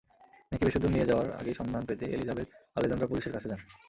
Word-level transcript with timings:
মেয়েকে 0.49 0.65
বেশি 0.67 0.79
দূর 0.79 0.91
নিয়ে 0.91 1.09
যাওয়ার 1.09 1.27
আগেই 1.39 1.55
সন্ধান 1.59 1.83
পেতে 1.85 2.05
এলিজাবেথ-আলেজান্দ্রা 2.07 3.09
পুলিশের 3.11 3.33
কাছে 3.35 3.47
যান। 3.51 3.59